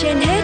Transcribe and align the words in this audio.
trên 0.00 0.16
hết 0.16 0.42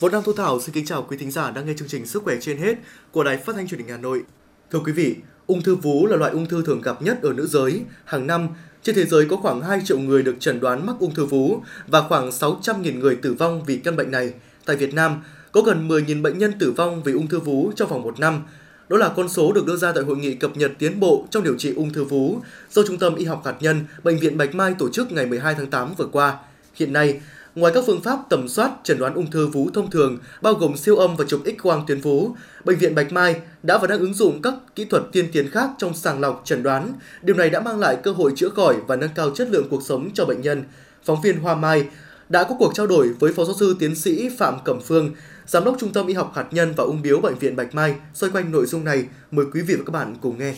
Võ 0.00 0.08
Đăng 0.08 0.22
Thu 0.22 0.32
Thảo 0.32 0.60
xin 0.60 0.74
kính 0.74 0.84
chào 0.86 1.02
quý 1.02 1.16
thính 1.16 1.30
giả 1.30 1.50
đang 1.50 1.66
nghe 1.66 1.74
chương 1.76 1.88
trình 1.88 2.06
Sức 2.06 2.22
khỏe 2.24 2.36
trên 2.40 2.58
hết 2.58 2.74
của 3.12 3.24
Đài 3.24 3.36
Phát 3.36 3.56
thanh 3.56 3.68
Truyền 3.68 3.80
hình 3.80 3.88
Hà 3.88 3.96
Nội. 3.96 4.22
Thưa 4.70 4.78
quý 4.78 4.92
vị, 4.92 5.16
ung 5.46 5.62
thư 5.62 5.74
vú 5.74 6.06
là 6.06 6.16
loại 6.16 6.32
ung 6.32 6.46
thư 6.46 6.62
thường 6.66 6.80
gặp 6.80 7.02
nhất 7.02 7.22
ở 7.22 7.32
nữ 7.32 7.46
giới. 7.46 7.82
Hàng 8.04 8.26
năm, 8.26 8.48
trên 8.84 8.94
thế 8.94 9.04
giới 9.04 9.26
có 9.26 9.36
khoảng 9.36 9.60
2 9.60 9.80
triệu 9.84 9.98
người 9.98 10.22
được 10.22 10.36
chẩn 10.40 10.60
đoán 10.60 10.86
mắc 10.86 10.96
ung 11.00 11.14
thư 11.14 11.24
vú 11.24 11.60
và 11.86 12.02
khoảng 12.08 12.30
600.000 12.30 12.98
người 12.98 13.16
tử 13.16 13.34
vong 13.34 13.64
vì 13.66 13.76
căn 13.76 13.96
bệnh 13.96 14.10
này. 14.10 14.32
Tại 14.64 14.76
Việt 14.76 14.94
Nam, 14.94 15.22
có 15.52 15.60
gần 15.60 15.88
10.000 15.88 16.22
bệnh 16.22 16.38
nhân 16.38 16.52
tử 16.58 16.72
vong 16.72 17.02
vì 17.02 17.12
ung 17.12 17.26
thư 17.26 17.40
vú 17.40 17.72
trong 17.76 17.88
vòng 17.88 18.02
một 18.02 18.20
năm. 18.20 18.42
Đó 18.88 18.96
là 18.96 19.08
con 19.08 19.28
số 19.28 19.52
được 19.52 19.66
đưa 19.66 19.76
ra 19.76 19.92
tại 19.92 20.04
hội 20.04 20.16
nghị 20.16 20.34
cập 20.34 20.56
nhật 20.56 20.72
tiến 20.78 21.00
bộ 21.00 21.26
trong 21.30 21.42
điều 21.42 21.54
trị 21.58 21.74
ung 21.74 21.92
thư 21.92 22.04
vú 22.04 22.40
do 22.70 22.82
Trung 22.86 22.98
tâm 22.98 23.14
Y 23.14 23.24
học 23.24 23.42
hạt 23.44 23.54
nhân 23.60 23.84
Bệnh 24.02 24.18
viện 24.18 24.36
Bạch 24.36 24.54
Mai 24.54 24.74
tổ 24.78 24.88
chức 24.88 25.12
ngày 25.12 25.26
12 25.26 25.54
tháng 25.54 25.66
8 25.66 25.94
vừa 25.94 26.08
qua. 26.12 26.38
Hiện 26.74 26.92
nay, 26.92 27.20
Ngoài 27.54 27.72
các 27.74 27.84
phương 27.86 28.00
pháp 28.00 28.18
tầm 28.28 28.48
soát 28.48 28.70
chẩn 28.84 28.98
đoán 28.98 29.14
ung 29.14 29.30
thư 29.30 29.46
vú 29.46 29.70
thông 29.74 29.90
thường 29.90 30.18
bao 30.42 30.54
gồm 30.54 30.76
siêu 30.76 30.96
âm 30.96 31.16
và 31.16 31.24
chụp 31.28 31.40
X-quang 31.44 31.84
tuyến 31.86 32.00
vú, 32.00 32.30
bệnh 32.64 32.78
viện 32.78 32.94
Bạch 32.94 33.12
Mai 33.12 33.40
đã 33.62 33.78
và 33.78 33.86
đang 33.86 33.98
ứng 33.98 34.14
dụng 34.14 34.42
các 34.42 34.54
kỹ 34.74 34.84
thuật 34.84 35.02
tiên 35.12 35.28
tiến 35.32 35.50
khác 35.50 35.70
trong 35.78 35.94
sàng 35.94 36.20
lọc 36.20 36.42
chẩn 36.44 36.62
đoán. 36.62 36.92
Điều 37.22 37.36
này 37.36 37.50
đã 37.50 37.60
mang 37.60 37.78
lại 37.78 37.96
cơ 38.02 38.12
hội 38.12 38.32
chữa 38.36 38.48
khỏi 38.48 38.76
và 38.86 38.96
nâng 38.96 39.10
cao 39.14 39.30
chất 39.30 39.48
lượng 39.50 39.66
cuộc 39.70 39.82
sống 39.82 40.10
cho 40.14 40.24
bệnh 40.24 40.40
nhân. 40.40 40.64
Phóng 41.04 41.20
viên 41.22 41.38
Hoa 41.38 41.54
Mai 41.54 41.86
đã 42.28 42.44
có 42.44 42.54
cuộc 42.58 42.74
trao 42.74 42.86
đổi 42.86 43.08
với 43.08 43.32
Phó 43.32 43.44
giáo 43.44 43.54
sư 43.60 43.76
tiến 43.78 43.94
sĩ 43.94 44.28
Phạm 44.38 44.54
Cẩm 44.64 44.80
Phương, 44.80 45.14
Giám 45.46 45.64
đốc 45.64 45.76
Trung 45.80 45.92
tâm 45.92 46.06
Y 46.06 46.14
học 46.14 46.32
hạt 46.34 46.46
nhân 46.50 46.72
và 46.76 46.84
ung 46.84 47.02
biếu 47.02 47.20
Bệnh 47.20 47.38
viện 47.38 47.56
Bạch 47.56 47.74
Mai 47.74 47.94
xoay 48.14 48.32
quanh 48.32 48.52
nội 48.52 48.66
dung 48.66 48.84
này. 48.84 49.04
Mời 49.30 49.46
quý 49.54 49.60
vị 49.60 49.74
và 49.74 49.82
các 49.86 49.90
bạn 49.92 50.14
cùng 50.20 50.38
nghe. 50.38 50.54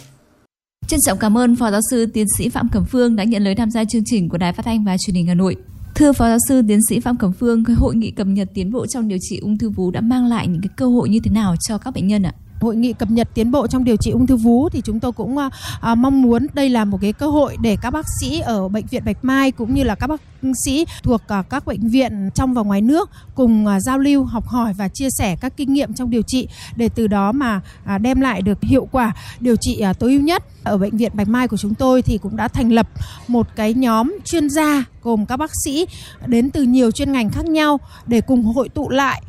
Trân 0.88 1.00
trọng 1.06 1.18
cảm 1.18 1.38
ơn 1.38 1.56
Phó 1.56 1.70
giáo 1.70 1.80
sư 1.90 2.06
tiến 2.14 2.26
sĩ 2.38 2.48
Phạm 2.48 2.68
Cẩm 2.72 2.84
Phương 2.84 3.16
đã 3.16 3.24
nhận 3.24 3.44
lời 3.44 3.54
tham 3.54 3.70
gia 3.70 3.84
chương 3.84 4.02
trình 4.04 4.28
của 4.28 4.38
Đài 4.38 4.52
Phát 4.52 4.62
thanh 4.64 4.84
và 4.84 4.96
Truyền 5.06 5.16
hình 5.16 5.26
Hà 5.26 5.34
Nội. 5.34 5.56
Thưa 5.98 6.12
Phó 6.12 6.28
giáo 6.28 6.38
sư 6.48 6.62
tiến 6.68 6.80
sĩ 6.88 7.00
Phạm 7.00 7.16
Cẩm 7.16 7.32
Phương, 7.32 7.64
cái 7.64 7.76
hội 7.76 7.94
nghị 7.94 8.10
cập 8.10 8.26
nhật 8.26 8.48
tiến 8.54 8.72
bộ 8.72 8.86
trong 8.86 9.08
điều 9.08 9.18
trị 9.20 9.38
ung 9.38 9.58
thư 9.58 9.70
vú 9.70 9.90
đã 9.90 10.00
mang 10.00 10.26
lại 10.26 10.46
những 10.46 10.60
cái 10.62 10.68
cơ 10.76 10.86
hội 10.86 11.08
như 11.08 11.20
thế 11.20 11.30
nào 11.30 11.54
cho 11.68 11.78
các 11.78 11.94
bệnh 11.94 12.06
nhân 12.06 12.22
ạ? 12.22 12.32
Hội 12.60 12.76
nghị 12.76 12.92
cập 12.92 13.10
nhật 13.10 13.28
tiến 13.34 13.50
bộ 13.50 13.66
trong 13.66 13.84
điều 13.84 13.96
trị 13.96 14.10
ung 14.10 14.26
thư 14.26 14.36
vú 14.36 14.68
thì 14.68 14.80
chúng 14.84 15.00
tôi 15.00 15.12
cũng 15.12 15.38
à, 15.80 15.94
mong 15.94 16.22
muốn 16.22 16.46
đây 16.54 16.68
là 16.68 16.84
một 16.84 16.98
cái 17.00 17.12
cơ 17.12 17.26
hội 17.26 17.56
để 17.60 17.76
các 17.82 17.90
bác 17.90 18.06
sĩ 18.20 18.40
ở 18.40 18.68
bệnh 18.68 18.86
viện 18.86 19.02
Bạch 19.04 19.24
Mai 19.24 19.52
cũng 19.52 19.74
như 19.74 19.82
là 19.82 19.94
các 19.94 20.06
bác 20.06 20.20
sĩ 20.64 20.86
thuộc 21.02 21.22
à, 21.28 21.42
các 21.42 21.66
bệnh 21.66 21.88
viện 21.88 22.30
trong 22.34 22.54
và 22.54 22.62
ngoài 22.62 22.80
nước 22.80 23.10
cùng 23.34 23.66
à, 23.66 23.80
giao 23.80 23.98
lưu 23.98 24.24
học 24.24 24.46
hỏi 24.46 24.72
và 24.72 24.88
chia 24.88 25.08
sẻ 25.10 25.36
các 25.40 25.56
kinh 25.56 25.72
nghiệm 25.72 25.94
trong 25.94 26.10
điều 26.10 26.22
trị 26.26 26.48
để 26.76 26.88
từ 26.88 27.06
đó 27.06 27.32
mà 27.32 27.60
à, 27.84 27.98
đem 27.98 28.20
lại 28.20 28.42
được 28.42 28.62
hiệu 28.62 28.88
quả 28.92 29.12
điều 29.40 29.56
trị 29.56 29.80
à, 29.80 29.92
tối 29.92 30.12
ưu 30.12 30.20
nhất. 30.20 30.42
Ở 30.64 30.78
bệnh 30.78 30.96
viện 30.96 31.12
Bạch 31.14 31.28
Mai 31.28 31.48
của 31.48 31.56
chúng 31.56 31.74
tôi 31.74 32.02
thì 32.02 32.18
cũng 32.18 32.36
đã 32.36 32.48
thành 32.48 32.72
lập 32.72 32.88
một 33.28 33.46
cái 33.56 33.74
nhóm 33.74 34.18
chuyên 34.24 34.50
gia 34.50 34.84
gồm 35.02 35.26
các 35.26 35.36
bác 35.36 35.50
sĩ 35.64 35.86
đến 36.26 36.50
từ 36.50 36.62
nhiều 36.62 36.90
chuyên 36.90 37.12
ngành 37.12 37.30
khác 37.30 37.44
nhau 37.44 37.80
để 38.06 38.20
cùng 38.20 38.44
hội 38.44 38.68
tụ 38.68 38.88
lại. 38.88 39.22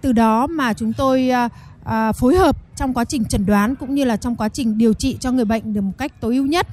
Từ 0.00 0.12
đó 0.12 0.46
mà 0.46 0.72
chúng 0.72 0.92
tôi 0.92 1.30
uh, 1.46 1.52
à, 1.88 2.12
phối 2.12 2.36
hợp 2.36 2.56
trong 2.76 2.94
quá 2.94 3.04
trình 3.04 3.24
chẩn 3.24 3.46
đoán 3.46 3.74
cũng 3.76 3.94
như 3.94 4.04
là 4.04 4.16
trong 4.16 4.36
quá 4.36 4.48
trình 4.48 4.78
điều 4.78 4.92
trị 4.92 5.16
cho 5.20 5.32
người 5.32 5.44
bệnh 5.44 5.74
được 5.74 5.80
một 5.80 5.92
cách 5.98 6.20
tối 6.20 6.36
ưu 6.36 6.46
nhất. 6.46 6.66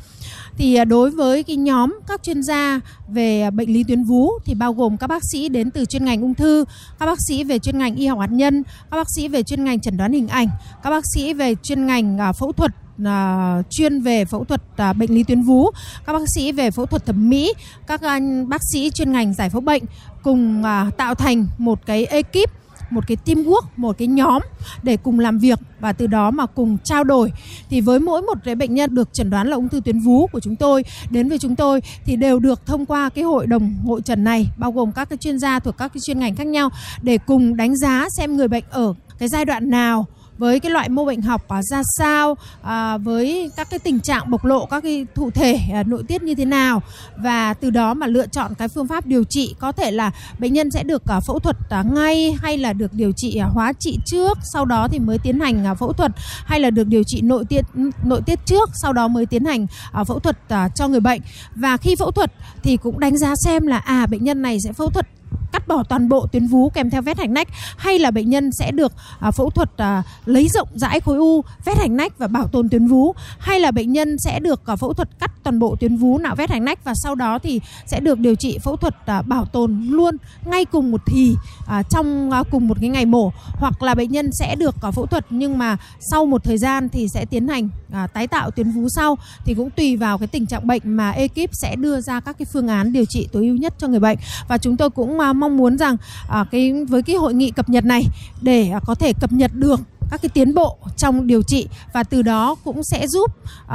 Thì 0.57 0.75
à, 0.75 0.85
đối 0.85 1.11
với 1.11 1.43
cái 1.43 1.55
nhóm 1.55 1.99
các 2.07 2.23
chuyên 2.23 2.43
gia 2.43 2.79
về 3.07 3.51
bệnh 3.51 3.73
lý 3.73 3.83
tuyến 3.83 4.03
vú 4.03 4.31
thì 4.45 4.53
bao 4.53 4.73
gồm 4.73 4.97
các 4.97 5.07
bác 5.07 5.23
sĩ 5.31 5.49
đến 5.49 5.71
từ 5.71 5.85
chuyên 5.85 6.05
ngành 6.05 6.21
ung 6.21 6.33
thư, 6.33 6.65
các 6.99 7.05
bác 7.05 7.17
sĩ 7.27 7.43
về 7.43 7.59
chuyên 7.59 7.77
ngành 7.77 7.95
y 7.95 8.07
học 8.07 8.19
hạt 8.19 8.31
nhân, 8.31 8.63
các 8.91 8.97
bác 8.97 9.07
sĩ 9.15 9.27
về 9.27 9.43
chuyên 9.43 9.63
ngành 9.63 9.79
chẩn 9.79 9.97
đoán 9.97 10.13
hình 10.13 10.27
ảnh, 10.27 10.47
các 10.83 10.89
bác 10.89 11.03
sĩ 11.13 11.33
về 11.33 11.55
chuyên 11.63 11.85
ngành 11.85 12.17
à, 12.17 12.31
phẫu 12.31 12.51
thuật 12.51 12.71
à, 13.05 13.61
chuyên 13.69 14.01
về 14.01 14.25
phẫu 14.25 14.43
thuật 14.43 14.61
à, 14.77 14.93
bệnh 14.93 15.15
lý 15.15 15.23
tuyến 15.23 15.41
vú, 15.41 15.71
các 16.05 16.13
bác 16.13 16.23
sĩ 16.35 16.51
về 16.51 16.71
phẫu 16.71 16.85
thuật 16.85 17.05
thẩm 17.05 17.29
mỹ, 17.29 17.53
các 17.87 18.01
anh 18.01 18.49
bác 18.49 18.61
sĩ 18.73 18.89
chuyên 18.89 19.11
ngành 19.11 19.33
giải 19.33 19.49
phẫu 19.49 19.61
bệnh 19.61 19.83
cùng 20.23 20.63
à, 20.63 20.91
tạo 20.97 21.15
thành 21.15 21.47
một 21.57 21.85
cái 21.85 22.05
ekip 22.05 22.64
một 22.89 23.03
cái 23.07 23.17
teamwork, 23.25 23.61
một 23.77 23.97
cái 23.97 24.07
nhóm 24.07 24.41
để 24.83 24.97
cùng 24.97 25.19
làm 25.19 25.39
việc 25.39 25.59
và 25.79 25.93
từ 25.93 26.07
đó 26.07 26.31
mà 26.31 26.45
cùng 26.45 26.77
trao 26.83 27.03
đổi. 27.03 27.31
Thì 27.69 27.81
với 27.81 27.99
mỗi 27.99 28.21
một 28.21 28.37
cái 28.43 28.55
bệnh 28.55 28.75
nhân 28.75 28.95
được 28.95 29.09
chẩn 29.13 29.29
đoán 29.29 29.47
là 29.47 29.55
ung 29.55 29.69
thư 29.69 29.79
tuyến 29.85 29.99
vú 29.99 30.27
của 30.27 30.39
chúng 30.39 30.55
tôi, 30.55 30.83
đến 31.09 31.29
với 31.29 31.39
chúng 31.39 31.55
tôi 31.55 31.81
thì 32.05 32.15
đều 32.15 32.39
được 32.39 32.65
thông 32.65 32.85
qua 32.85 33.09
cái 33.09 33.23
hội 33.23 33.47
đồng 33.47 33.75
hội 33.85 34.01
trần 34.01 34.23
này, 34.23 34.47
bao 34.57 34.71
gồm 34.71 34.91
các 34.91 35.09
cái 35.09 35.17
chuyên 35.17 35.39
gia 35.39 35.59
thuộc 35.59 35.77
các 35.77 35.93
cái 35.93 36.01
chuyên 36.05 36.19
ngành 36.19 36.35
khác 36.35 36.47
nhau 36.47 36.69
để 37.01 37.17
cùng 37.17 37.55
đánh 37.57 37.77
giá 37.77 38.07
xem 38.17 38.37
người 38.37 38.47
bệnh 38.47 38.63
ở 38.69 38.93
cái 39.19 39.29
giai 39.29 39.45
đoạn 39.45 39.69
nào 39.69 40.05
với 40.37 40.59
cái 40.59 40.71
loại 40.71 40.89
mô 40.89 41.05
bệnh 41.05 41.21
học 41.21 41.47
à, 41.47 41.61
ra 41.63 41.81
sao 41.97 42.37
à, 42.61 42.97
với 42.97 43.51
các 43.55 43.69
cái 43.69 43.79
tình 43.79 43.99
trạng 43.99 44.31
bộc 44.31 44.45
lộ 44.45 44.65
các 44.65 44.83
cái 44.83 45.05
thụ 45.15 45.31
thể 45.31 45.59
à, 45.73 45.83
nội 45.83 46.03
tiết 46.07 46.23
như 46.23 46.35
thế 46.35 46.45
nào. 46.45 46.81
Và 47.17 47.53
từ 47.53 47.69
đó 47.69 47.93
mà 47.93 48.07
lựa 48.07 48.27
chọn 48.27 48.55
cái 48.55 48.67
phương 48.67 48.87
pháp 48.87 49.05
điều 49.05 49.23
trị 49.23 49.55
có 49.59 49.71
thể 49.71 49.91
là 49.91 50.11
bệnh 50.39 50.53
nhân 50.53 50.71
sẽ 50.71 50.83
được 50.83 51.03
à, 51.05 51.19
phẫu 51.19 51.39
thuật 51.39 51.57
à, 51.69 51.83
ngay 51.93 52.35
hay 52.41 52.57
là 52.57 52.73
được 52.73 52.93
điều 52.93 53.11
trị 53.15 53.37
à, 53.37 53.45
hóa 53.45 53.73
trị 53.79 53.99
trước 54.05 54.37
sau 54.53 54.65
đó 54.65 54.87
thì 54.91 54.99
mới 54.99 55.17
tiến 55.17 55.39
hành 55.39 55.65
à, 55.65 55.73
phẫu 55.73 55.93
thuật 55.93 56.11
hay 56.45 56.59
là 56.59 56.69
được 56.69 56.87
điều 56.87 57.03
trị 57.03 57.21
nội 57.21 57.45
tiết 57.49 57.65
nội 58.03 58.21
tiết 58.25 58.39
trước 58.45 58.69
sau 58.73 58.93
đó 58.93 59.07
mới 59.07 59.25
tiến 59.25 59.45
hành 59.45 59.67
à, 59.91 60.03
phẫu 60.03 60.19
thuật 60.19 60.37
à, 60.49 60.69
cho 60.75 60.87
người 60.87 60.99
bệnh. 60.99 61.21
Và 61.55 61.77
khi 61.77 61.95
phẫu 61.95 62.11
thuật 62.11 62.31
thì 62.63 62.77
cũng 62.77 62.99
đánh 62.99 63.17
giá 63.17 63.33
xem 63.35 63.67
là 63.67 63.77
à 63.77 64.05
bệnh 64.05 64.23
nhân 64.23 64.41
này 64.41 64.57
sẽ 64.59 64.73
phẫu 64.73 64.89
thuật 64.89 65.07
cắt 65.55 65.67
bỏ 65.67 65.83
toàn 65.83 66.09
bộ 66.09 66.27
tuyến 66.27 66.47
vú 66.47 66.69
kèm 66.69 66.89
theo 66.89 67.01
vết 67.01 67.17
hành 67.17 67.33
nách 67.33 67.47
hay 67.77 67.99
là 67.99 68.11
bệnh 68.11 68.29
nhân 68.29 68.51
sẽ 68.51 68.71
được 68.71 68.91
à, 69.19 69.31
phẫu 69.31 69.49
thuật 69.49 69.69
à, 69.77 70.03
lấy 70.25 70.47
rộng 70.47 70.67
rãi 70.73 70.99
khối 70.99 71.17
u 71.17 71.41
vết 71.65 71.77
hành 71.77 71.97
nách 71.97 72.17
và 72.17 72.27
bảo 72.27 72.47
tồn 72.47 72.69
tuyến 72.69 72.87
vú 72.87 73.15
hay 73.39 73.59
là 73.59 73.71
bệnh 73.71 73.91
nhân 73.91 74.17
sẽ 74.19 74.39
được 74.39 74.65
à, 74.65 74.75
phẫu 74.75 74.93
thuật 74.93 75.09
cắt 75.19 75.31
toàn 75.45 75.59
bộ 75.59 75.75
tuyến 75.79 75.97
vú 75.97 76.17
nạo 76.17 76.35
vét 76.35 76.49
hành 76.49 76.65
nách 76.65 76.83
và 76.83 76.93
sau 76.95 77.15
đó 77.15 77.39
thì 77.39 77.61
sẽ 77.85 77.99
được 77.99 78.19
điều 78.19 78.35
trị 78.35 78.57
phẫu 78.63 78.77
thuật 78.77 78.95
à, 79.05 79.21
bảo 79.21 79.45
tồn 79.45 79.87
luôn 79.89 80.17
ngay 80.45 80.65
cùng 80.65 80.91
một 80.91 81.01
thì 81.05 81.35
à, 81.67 81.83
trong 81.83 82.31
à, 82.31 82.43
cùng 82.51 82.67
một 82.67 82.77
cái 82.81 82.89
ngày 82.89 83.05
mổ. 83.05 83.31
Hoặc 83.59 83.83
là 83.83 83.95
bệnh 83.95 84.11
nhân 84.11 84.29
sẽ 84.39 84.55
được 84.55 84.75
à, 84.81 84.91
phẫu 84.91 85.05
thuật 85.05 85.25
nhưng 85.29 85.57
mà 85.57 85.77
sau 86.11 86.25
một 86.25 86.43
thời 86.43 86.57
gian 86.57 86.89
thì 86.89 87.07
sẽ 87.13 87.25
tiến 87.25 87.47
hành 87.47 87.69
à, 87.91 88.07
tái 88.07 88.27
tạo 88.27 88.51
tuyến 88.51 88.71
vú 88.71 88.89
sau. 88.89 89.17
Thì 89.45 89.53
cũng 89.53 89.69
tùy 89.69 89.97
vào 89.97 90.17
cái 90.17 90.27
tình 90.27 90.45
trạng 90.45 90.67
bệnh 90.67 90.81
mà 90.85 91.11
ekip 91.11 91.49
sẽ 91.53 91.75
đưa 91.75 92.01
ra 92.01 92.19
các 92.19 92.37
cái 92.37 92.45
phương 92.53 92.67
án 92.67 92.93
điều 92.93 93.05
trị 93.05 93.27
tối 93.31 93.45
ưu 93.45 93.55
nhất 93.57 93.73
cho 93.77 93.87
người 93.87 93.99
bệnh. 93.99 94.17
Và 94.47 94.57
chúng 94.57 94.77
tôi 94.77 94.89
cũng 94.89 95.19
à, 95.19 95.33
mong 95.33 95.57
muốn 95.57 95.77
rằng 95.77 95.97
à, 96.29 96.45
cái 96.51 96.73
với 96.89 97.01
cái 97.01 97.15
hội 97.15 97.33
nghị 97.33 97.51
cập 97.51 97.69
nhật 97.69 97.85
này 97.85 98.03
để 98.41 98.69
à, 98.69 98.79
có 98.85 98.95
thể 98.95 99.13
cập 99.13 99.31
nhật 99.31 99.51
được 99.53 99.79
các 100.11 100.21
cái 100.21 100.29
tiến 100.29 100.53
bộ 100.53 100.77
trong 100.97 101.27
điều 101.27 101.43
trị 101.43 101.67
và 101.93 102.03
từ 102.03 102.21
đó 102.21 102.55
cũng 102.63 102.83
sẽ 102.83 103.07
giúp 103.07 103.31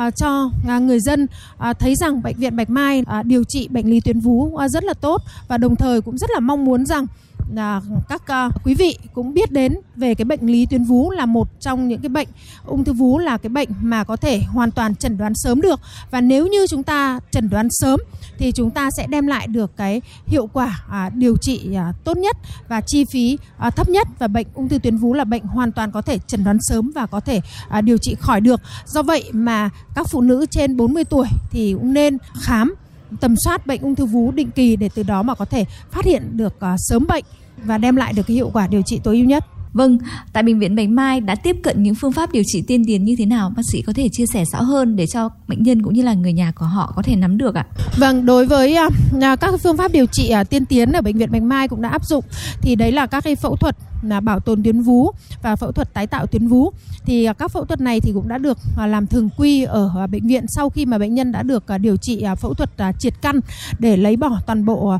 uh, 0.07 0.17
cho 0.17 0.51
uh, 0.77 0.83
người 0.83 1.01
dân 1.01 1.27
uh, 1.71 1.79
thấy 1.79 1.95
rằng 1.95 2.23
bệnh 2.23 2.37
viện 2.37 2.57
Bạch 2.57 2.71
Mai 2.71 3.01
uh, 3.01 3.27
điều 3.27 3.45
trị 3.45 3.69
bệnh 3.69 3.91
lý 3.91 4.01
tuyến 4.01 4.21
vú 4.21 4.43
uh, 4.43 4.71
rất 4.71 4.85
là 4.85 4.95
tốt 4.95 5.23
và 5.49 5.59
đồng 5.59 5.77
thời 5.77 6.01
cũng 6.01 6.19
rất 6.19 6.31
là 6.31 6.41
mong 6.41 6.65
muốn 6.65 6.87
rằng 6.87 7.07
là 7.55 7.81
các 8.09 8.27
à, 8.27 8.51
quý 8.65 8.75
vị 8.75 8.99
cũng 9.13 9.35
biết 9.35 9.53
đến 9.53 9.75
về 9.97 10.15
cái 10.15 10.25
bệnh 10.25 10.47
lý 10.47 10.67
tuyến 10.67 10.85
vú 10.85 11.11
là 11.11 11.27
một 11.27 11.61
trong 11.61 11.89
những 11.89 12.01
cái 12.01 12.09
bệnh 12.09 12.29
ung 12.67 12.85
thư 12.85 12.93
vú 12.93 13.19
là 13.19 13.37
cái 13.37 13.51
bệnh 13.51 13.69
mà 13.81 14.05
có 14.05 14.17
thể 14.17 14.43
hoàn 14.43 14.71
toàn 14.71 14.95
chẩn 14.95 15.19
đoán 15.19 15.33
sớm 15.35 15.61
được. 15.61 15.81
Và 16.11 16.21
nếu 16.21 16.47
như 16.47 16.67
chúng 16.71 16.83
ta 16.83 17.21
chẩn 17.31 17.49
đoán 17.49 17.69
sớm 17.71 18.01
thì 18.39 18.53
chúng 18.53 18.71
ta 18.71 18.89
sẽ 18.97 19.07
đem 19.07 19.27
lại 19.27 19.47
được 19.47 19.77
cái 19.77 20.01
hiệu 20.27 20.47
quả 20.53 20.85
à, 20.91 21.11
điều 21.15 21.37
trị 21.37 21.75
à, 21.75 21.93
tốt 22.05 22.17
nhất 22.17 22.37
và 22.69 22.81
chi 22.81 23.05
phí 23.13 23.39
à, 23.59 23.71
thấp 23.71 23.89
nhất. 23.89 24.09
Và 24.19 24.29
bệnh 24.29 24.47
ung 24.55 24.69
thư 24.69 24.79
tuyến 24.79 24.97
vú 24.97 25.15
là 25.15 25.25
bệnh 25.25 25.43
hoàn 25.43 25.73
toàn 25.73 25.91
có 25.91 26.03
thể 26.03 26.19
chẩn 26.27 26.45
đoán 26.45 26.59
sớm 26.61 26.91
và 26.95 27.07
có 27.07 27.21
thể 27.21 27.41
à, 27.69 27.81
điều 27.81 27.99
trị 27.99 28.17
khỏi 28.21 28.41
được. 28.41 28.61
Do 28.87 29.03
vậy 29.03 29.25
mà 29.33 29.71
các 29.95 30.07
phụ 30.11 30.21
nữ 30.21 30.47
trên 30.51 30.77
40 30.77 31.05
tuổi 31.05 31.27
thì 31.51 31.73
cũng 31.73 31.93
nên 31.93 32.19
khám 32.41 32.75
tầm 33.21 33.35
soát 33.45 33.67
bệnh 33.67 33.83
ung 33.83 33.95
thư 33.95 34.07
vú 34.07 34.31
định 34.31 34.51
kỳ 34.51 34.77
để 34.77 34.91
từ 34.95 35.03
đó 35.03 35.23
mà 35.23 35.35
có 35.35 35.45
thể 35.45 35.65
phát 35.91 36.05
hiện 36.05 36.37
được 36.37 36.55
uh, 36.57 36.79
sớm 36.79 37.07
bệnh 37.09 37.25
và 37.65 37.79
đem 37.79 37.97
lại 37.97 38.13
được 38.13 38.27
cái 38.27 38.35
hiệu 38.35 38.51
quả 38.53 38.67
điều 38.67 38.83
trị 38.83 39.01
tối 39.05 39.17
ưu 39.17 39.25
nhất. 39.25 39.45
Vâng, 39.73 39.99
tại 40.33 40.43
bệnh 40.43 40.59
viện 40.59 40.77
Bạch 40.77 40.89
Mai 40.89 41.21
đã 41.21 41.35
tiếp 41.35 41.57
cận 41.63 41.83
những 41.83 41.95
phương 41.95 42.13
pháp 42.13 42.33
điều 42.33 42.43
trị 42.47 42.63
tiên 42.67 42.85
tiến 42.87 43.05
như 43.05 43.15
thế 43.19 43.27
nào? 43.27 43.53
Bác 43.57 43.63
sĩ 43.73 43.83
có 43.83 43.93
thể 43.93 44.09
chia 44.13 44.27
sẻ 44.27 44.45
rõ 44.53 44.61
hơn 44.61 44.97
để 44.97 45.07
cho 45.07 45.29
bệnh 45.49 45.63
nhân 45.63 45.83
cũng 45.83 45.95
như 45.95 46.03
là 46.03 46.15
người 46.15 46.33
nhà 46.33 46.53
của 46.53 46.67
họ 46.67 46.93
có 46.97 47.03
thể 47.03 47.17
nắm 47.17 47.39
được 47.39 47.55
ạ? 47.55 47.67
Vâng, 47.97 48.27
đối 48.27 48.47
với 48.47 48.77
uh, 48.87 49.41
các 49.41 49.55
phương 49.63 49.77
pháp 49.77 49.93
điều 49.93 50.07
trị 50.07 50.33
uh, 50.41 50.51
tiên 50.51 50.67
tiến 50.67 50.93
ở 50.93 51.01
bệnh 51.01 51.19
viện 51.19 51.33
Bạch 51.33 51.43
Mai 51.43 51.69
cũng 51.69 51.83
đã 51.83 51.89
áp 51.89 52.07
dụng 52.07 52.25
thì 52.61 52.75
đấy 52.75 52.93
là 52.93 53.07
các 53.07 53.25
cái 53.25 53.37
phẫu 53.37 53.57
thuật 53.57 53.77
là 54.03 54.21
bảo 54.21 54.41
tồn 54.41 54.63
tuyến 54.63 54.81
vú 54.81 55.11
và 55.43 55.57
phẫu 55.57 55.73
thuật 55.73 55.95
tái 55.95 56.07
tạo 56.07 56.27
tuyến 56.27 56.49
vú. 56.49 56.73
Thì 57.05 57.25
à, 57.25 57.33
các 57.33 57.51
phẫu 57.51 57.65
thuật 57.65 57.81
này 57.81 58.01
thì 58.01 58.13
cũng 58.13 58.29
đã 58.29 58.39
được 58.39 58.59
à, 58.79 58.87
làm 58.87 59.07
thường 59.07 59.29
quy 59.37 59.63
ở 59.63 59.91
à, 59.97 60.07
bệnh 60.07 60.27
viện 60.27 60.45
sau 60.49 60.71
khi 60.71 60.87
mà 60.87 60.99
bệnh 60.99 61.15
nhân 61.15 61.33
đã 61.33 61.43
được 61.43 61.65
điều 61.81 61.97
trị 61.97 62.25
phẫu 62.41 62.55
thuật 62.55 62.71
triệt 62.99 63.15
căn 63.23 63.41
để 63.79 63.97
lấy 63.97 64.17
bỏ 64.17 64.41
toàn 64.47 64.65
bộ 64.65 64.99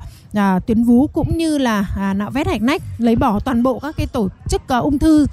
tuyến 0.67 0.85
vú 0.85 1.07
cũng 1.07 1.39
như 1.39 1.59
là 1.59 2.13
nạo 2.17 2.31
vét 2.31 2.47
hạch 2.47 2.63
nách, 2.63 2.83
lấy 2.99 3.17
bỏ 3.17 3.41
toàn 3.41 3.63
bộ 3.63 3.79
các 3.79 3.97
cái 3.97 4.07
tổ 4.07 4.29
chức 4.49 4.63
ung 4.69 4.99
thư. 4.99 5.27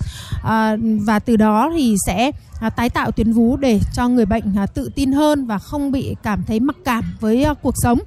Và 1.05 1.19
từ 1.25 1.35
đó 1.35 1.71
thì 1.75 1.95
sẽ 2.05 2.31
À, 2.59 2.69
tái 2.69 2.89
tạo 2.89 3.11
tuyến 3.11 3.31
vú 3.31 3.57
để 3.57 3.79
cho 3.93 4.07
người 4.07 4.25
bệnh 4.25 4.43
à, 4.57 4.65
tự 4.65 4.89
tin 4.95 5.11
hơn 5.11 5.45
và 5.45 5.59
không 5.59 5.91
bị 5.91 6.15
cảm 6.23 6.43
thấy 6.47 6.59
mặc 6.59 6.75
cảm 6.85 7.03
với 7.19 7.43
à, 7.43 7.53
cuộc 7.53 7.73
sống. 7.77 7.99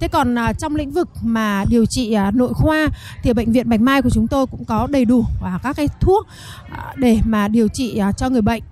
Thế 0.00 0.08
còn 0.08 0.36
trong 0.58 0.76
lĩnh 0.76 0.90
vực 0.90 1.08
mà 1.22 1.64
điều 1.68 1.84
trị 1.86 2.16
nội 2.34 2.54
khoa 2.54 2.88
thì 3.22 3.32
bệnh 3.32 3.52
viện 3.52 3.68
Bạch 3.68 3.80
Mai 3.80 4.02
của 4.02 4.10
chúng 4.10 4.26
tôi 4.26 4.46
cũng 4.46 4.64
có 4.64 4.86
đầy 4.90 5.04
đủ 5.04 5.18
uh, 5.18 5.62
các 5.62 5.76
cái 5.76 5.88
thuốc 6.00 6.26
để 6.96 7.18
mà 7.24 7.48
điều 7.48 7.68
trị 7.68 8.00
cho 8.16 8.28
người 8.28 8.42
bệnh 8.42 8.62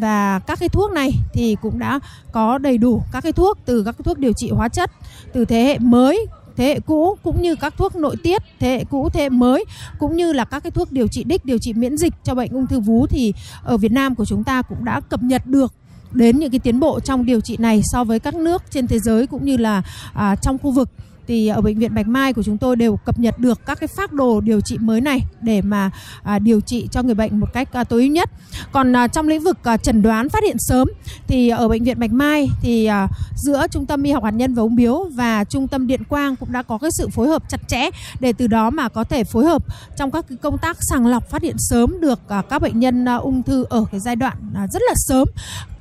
và 0.00 0.38
các 0.38 0.58
cái 0.58 0.68
thuốc 0.68 0.90
này 0.90 1.12
thì 1.32 1.56
cũng 1.62 1.78
đã 1.78 2.00
có 2.32 2.58
đầy 2.58 2.78
đủ 2.78 3.02
các 3.12 3.20
cái 3.20 3.32
thuốc 3.32 3.58
từ 3.64 3.84
các 3.84 3.92
cái 3.92 4.02
thuốc 4.04 4.18
điều 4.18 4.32
trị 4.32 4.50
hóa 4.50 4.68
chất 4.68 4.90
từ 5.32 5.44
thế 5.44 5.64
hệ 5.64 5.78
mới 5.78 6.26
thế 6.56 6.64
hệ 6.64 6.80
cũ 6.80 7.16
cũng 7.22 7.42
như 7.42 7.54
các 7.54 7.74
thuốc 7.76 7.96
nội 7.96 8.16
tiết 8.22 8.42
thế 8.60 8.68
hệ 8.68 8.84
cũ 8.84 9.08
thế 9.12 9.22
hệ 9.22 9.28
mới 9.28 9.64
cũng 9.98 10.16
như 10.16 10.32
là 10.32 10.44
các 10.44 10.62
cái 10.62 10.70
thuốc 10.70 10.92
điều 10.92 11.08
trị 11.08 11.24
đích 11.24 11.44
điều 11.44 11.58
trị 11.58 11.72
miễn 11.72 11.96
dịch 11.96 12.14
cho 12.24 12.34
bệnh 12.34 12.52
ung 12.52 12.66
thư 12.66 12.80
vú 12.80 13.06
thì 13.06 13.34
ở 13.62 13.76
Việt 13.76 13.92
Nam 13.92 14.14
của 14.14 14.24
chúng 14.24 14.44
ta 14.44 14.62
cũng 14.62 14.84
đã 14.84 15.00
cập 15.00 15.22
nhật 15.22 15.46
được 15.46 15.72
đến 16.12 16.38
những 16.38 16.50
cái 16.50 16.60
tiến 16.60 16.80
bộ 16.80 17.00
trong 17.00 17.24
điều 17.24 17.40
trị 17.40 17.56
này 17.56 17.82
so 17.84 18.04
với 18.04 18.20
các 18.20 18.34
nước 18.34 18.62
trên 18.70 18.86
thế 18.86 18.98
giới 18.98 19.26
cũng 19.26 19.44
như 19.44 19.56
là 19.56 19.82
à, 20.14 20.36
trong 20.36 20.58
khu 20.58 20.70
vực 20.70 20.88
thì 21.26 21.48
ở 21.48 21.60
bệnh 21.60 21.78
viện 21.78 21.94
Bạch 21.94 22.08
Mai 22.08 22.32
của 22.32 22.42
chúng 22.42 22.58
tôi 22.58 22.76
đều 22.76 22.96
cập 22.96 23.18
nhật 23.18 23.38
được 23.38 23.66
các 23.66 23.80
cái 23.80 23.88
phác 23.88 24.12
đồ 24.12 24.40
điều 24.40 24.60
trị 24.60 24.78
mới 24.80 25.00
này 25.00 25.24
để 25.40 25.62
mà 25.62 25.90
à, 26.22 26.38
điều 26.38 26.60
trị 26.60 26.88
cho 26.92 27.02
người 27.02 27.14
bệnh 27.14 27.40
một 27.40 27.52
cách 27.52 27.72
à, 27.72 27.84
tối 27.84 28.00
ưu 28.02 28.10
nhất. 28.10 28.30
Còn 28.72 28.96
à, 28.96 29.08
trong 29.08 29.28
lĩnh 29.28 29.42
vực 29.42 29.58
à, 29.64 29.76
chẩn 29.76 30.02
đoán 30.02 30.28
phát 30.28 30.44
hiện 30.44 30.56
sớm 30.58 30.88
thì 31.26 31.48
ở 31.48 31.68
bệnh 31.68 31.84
viện 31.84 31.98
Bạch 31.98 32.12
Mai 32.12 32.48
thì 32.62 32.84
à, 32.86 33.08
giữa 33.36 33.66
trung 33.70 33.86
tâm 33.86 34.02
y 34.02 34.12
học 34.12 34.24
hạt 34.24 34.30
nhân 34.30 34.54
và 34.54 34.62
ung 34.62 34.76
biếu 34.76 35.04
và 35.14 35.44
trung 35.44 35.68
tâm 35.68 35.86
điện 35.86 36.04
quang 36.04 36.36
cũng 36.36 36.52
đã 36.52 36.62
có 36.62 36.78
cái 36.78 36.90
sự 36.90 37.08
phối 37.08 37.28
hợp 37.28 37.42
chặt 37.48 37.68
chẽ 37.68 37.90
để 38.20 38.32
từ 38.32 38.46
đó 38.46 38.70
mà 38.70 38.88
có 38.88 39.04
thể 39.04 39.24
phối 39.24 39.44
hợp 39.44 39.62
trong 39.96 40.10
các 40.10 40.24
cái 40.28 40.38
công 40.42 40.58
tác 40.58 40.76
sàng 40.80 41.06
lọc 41.06 41.30
phát 41.30 41.42
hiện 41.42 41.56
sớm 41.58 42.00
được 42.00 42.20
à, 42.28 42.42
các 42.50 42.62
bệnh 42.62 42.80
nhân 42.80 43.08
à, 43.08 43.16
ung 43.16 43.42
thư 43.42 43.64
ở 43.70 43.84
cái 43.90 44.00
giai 44.00 44.16
đoạn 44.16 44.36
à, 44.54 44.66
rất 44.66 44.82
là 44.88 44.94
sớm 44.96 45.28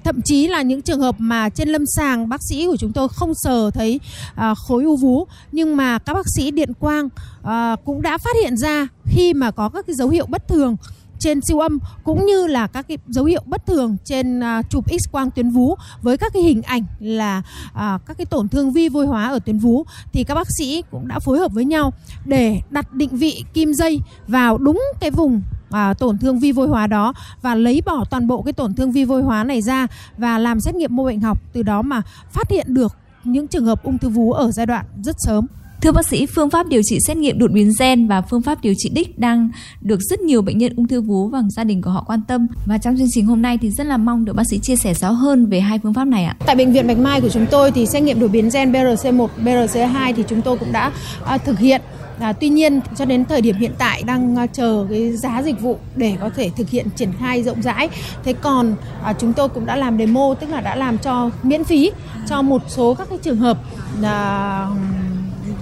thậm 0.04 0.22
chí 0.22 0.48
là 0.48 0.62
những 0.62 0.82
trường 0.82 1.00
hợp 1.00 1.16
mà 1.18 1.50
trên 1.50 1.70
lâm 1.70 1.84
sàng 1.86 2.30
bác 2.30 2.42
sĩ 2.50 2.66
của 2.66 2.78
chúng 2.78 2.94
tôi 2.94 3.08
không 3.10 3.34
sờ 3.36 3.72
thấy 3.72 4.00
à, 4.36 4.54
khối 4.56 4.84
u 4.84 4.96
vú. 4.96 5.28
Nhưng 5.52 5.78
mà 5.78 6.00
các 6.00 6.14
bác 6.14 6.26
sĩ 6.36 6.52
điện 6.52 6.74
quang 6.74 7.10
à, 7.44 7.76
cũng 7.86 8.02
đã 8.02 8.18
phát 8.18 8.36
hiện 8.42 8.58
ra 8.58 8.88
khi 9.06 9.34
mà 9.34 9.52
có 9.52 9.70
các 9.70 9.86
cái 9.88 9.96
dấu 9.96 10.10
hiệu 10.10 10.26
bất 10.26 10.48
thường 10.48 10.76
trên 11.22 11.40
siêu 11.42 11.60
âm 11.60 11.80
cũng 12.04 12.26
như 12.26 12.48
là 12.48 12.68
các 12.68 12.88
cái 12.88 12.98
dấu 13.08 13.26
hiệu 13.26 13.42
bất 13.46 13.66
thường 13.66 13.98
trên 14.04 14.40
uh, 14.40 14.70
chụp 14.70 14.86
X 14.90 15.12
quang 15.12 15.32
tuyến 15.32 15.50
vú 15.50 15.76
với 16.02 16.18
các 16.18 16.34
cái 16.34 16.44
hình 16.44 16.62
ảnh 16.62 16.84
là 17.00 17.42
uh, 17.68 18.02
các 18.06 18.18
cái 18.18 18.26
tổn 18.26 18.48
thương 18.48 18.72
vi 18.72 18.90
vôi 18.90 19.06
hóa 19.06 19.30
ở 19.30 19.40
tuyến 19.40 19.60
vú 19.60 19.86
thì 20.14 20.24
các 20.24 20.36
bác 20.36 20.48
sĩ 20.58 20.84
cũng 20.92 21.08
đã 21.08 21.20
phối 21.20 21.40
hợp 21.40 21.52
với 21.52 21.66
nhau 21.66 21.94
để 22.26 22.62
đặt 22.70 22.94
định 22.94 23.18
vị 23.18 23.44
kim 23.54 23.74
dây 23.74 24.00
vào 24.28 24.58
đúng 24.58 24.84
cái 25.00 25.12
vùng 25.12 25.42
à, 25.70 25.94
tổn 25.94 26.18
thương 26.18 26.40
vi 26.40 26.52
vôi 26.52 26.68
hóa 26.68 26.88
đó 26.88 27.14
và 27.42 27.56
lấy 27.56 27.82
bỏ 27.86 28.06
toàn 28.10 28.28
bộ 28.28 28.42
cái 28.42 28.54
tổn 28.54 28.74
thương 28.74 28.92
vi 28.92 29.06
vôi 29.06 29.22
hóa 29.22 29.44
này 29.44 29.62
ra 29.62 29.88
và 30.18 30.38
làm 30.38 30.60
xét 30.60 30.76
nghiệm 30.76 30.96
mô 30.96 31.04
bệnh 31.04 31.20
học 31.20 31.38
từ 31.54 31.64
đó 31.64 31.82
mà 31.82 32.02
phát 32.32 32.50
hiện 32.50 32.74
được 32.74 32.96
những 33.24 33.48
trường 33.48 33.66
hợp 33.66 33.84
ung 33.84 33.98
thư 33.98 34.10
vú 34.10 34.32
ở 34.32 34.52
giai 34.52 34.66
đoạn 34.66 34.86
rất 35.04 35.16
sớm. 35.20 35.48
Thưa 35.82 35.92
bác 35.92 36.08
sĩ, 36.08 36.26
phương 36.26 36.50
pháp 36.50 36.68
điều 36.68 36.82
trị 36.84 37.00
xét 37.08 37.18
nghiệm 37.18 37.40
đột 37.40 37.52
biến 37.52 37.72
gen 37.80 38.08
và 38.08 38.22
phương 38.22 38.42
pháp 38.42 38.62
điều 38.62 38.74
trị 38.78 38.90
đích 38.94 39.20
đang 39.20 39.50
được 39.82 40.00
rất 40.10 40.22
nhiều 40.22 40.42
bệnh 40.42 40.58
nhân 40.58 40.74
ung 40.76 40.88
thư 40.88 41.02
vú 41.02 41.28
và 41.28 41.42
gia 41.50 41.64
đình 41.64 41.82
của 41.82 41.90
họ 41.90 42.04
quan 42.08 42.22
tâm. 42.28 42.48
Và 42.66 42.78
trong 42.78 42.98
chương 42.98 43.08
trình 43.12 43.26
hôm 43.26 43.42
nay 43.42 43.58
thì 43.62 43.72
rất 43.72 43.88
là 43.88 43.98
mong 43.98 44.26
được 44.26 44.34
bác 44.36 44.44
sĩ 44.50 44.60
chia 44.64 44.76
sẻ 44.76 44.94
rõ 44.94 45.10
hơn 45.10 45.46
về 45.46 45.60
hai 45.60 45.80
phương 45.84 45.94
pháp 45.94 46.06
này 46.06 46.24
ạ. 46.26 46.36
Tại 46.46 46.56
bệnh 46.56 46.72
viện 46.74 46.88
Bạch 46.88 46.98
Mai 46.98 47.22
của 47.22 47.30
chúng 47.30 47.46
tôi 47.52 47.72
thì 47.72 47.86
xét 47.86 48.04
nghiệm 48.04 48.20
đột 48.20 48.28
biến 48.28 48.50
gen 48.54 48.72
BRC1, 48.72 49.28
BRC2 49.44 50.14
thì 50.14 50.24
chúng 50.28 50.42
tôi 50.42 50.58
cũng 50.58 50.72
đã 50.72 50.92
à, 51.26 51.38
thực 51.38 51.60
hiện 51.60 51.82
À, 52.22 52.34
tuy 52.34 52.50
nhiên 52.50 52.80
cho 52.96 53.06
đến 53.06 53.26
thời 53.26 53.42
điểm 53.42 53.56
hiện 53.56 53.72
tại 53.78 54.04
đang 54.04 54.36
à, 54.36 54.48
chờ 54.48 54.86
cái 54.90 55.12
giá 55.12 55.42
dịch 55.42 55.62
vụ 55.62 55.78
để 55.96 56.18
có 56.22 56.30
thể 56.36 56.50
thực 56.58 56.70
hiện 56.70 56.88
triển 56.96 57.10
khai 57.20 57.44
rộng 57.44 57.62
rãi. 57.62 57.90
Thế 58.24 58.34
còn 58.34 58.76
à, 59.04 59.14
chúng 59.14 59.34
tôi 59.34 59.50
cũng 59.50 59.66
đã 59.66 59.76
làm 59.76 59.98
demo 59.98 60.34
tức 60.40 60.50
là 60.50 60.62
đã 60.62 60.76
làm 60.76 60.98
cho 60.98 61.30
miễn 61.44 61.64
phí 61.64 61.92
cho 62.28 62.42
một 62.42 62.62
số 62.68 62.94
các 62.94 63.10
cái 63.10 63.18
trường 63.18 63.38
hợp 63.38 63.58
à, 64.04 64.68